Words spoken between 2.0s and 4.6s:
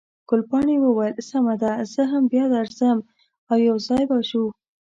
هم بیا درځم، او یو ځای به شو.